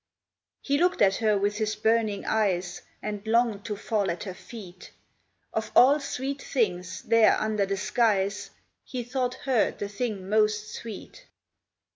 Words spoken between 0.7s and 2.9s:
looked at her with his burning eyes